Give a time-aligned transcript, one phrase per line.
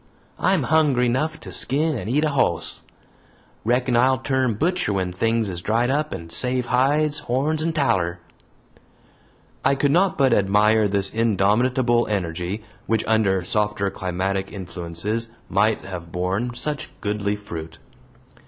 [0.39, 2.81] I'm hungry 'nough to skin and eat a hoss.
[3.63, 8.19] Reckon I'll turn butcher when things is dried up, and save hides, horns, and taller."
[9.63, 16.11] I could not but admire this indomitable energy, which under softer climatic influences might have
[16.11, 17.77] borne such goodly fruit.